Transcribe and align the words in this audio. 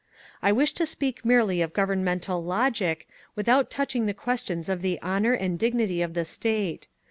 "I 0.41 0.51
wish 0.51 0.71
to 0.73 0.87
speak 0.87 1.23
merely 1.23 1.61
of 1.61 1.73
governmental 1.73 2.43
logic, 2.43 3.07
without 3.35 3.69
touching 3.69 4.07
the 4.07 4.15
questions 4.15 4.67
of 4.67 4.81
the 4.81 4.99
honour 5.03 5.33
and 5.33 5.59
dignity 5.59 6.01
of 6.01 6.15
the 6.15 6.25
State. 6.25 6.87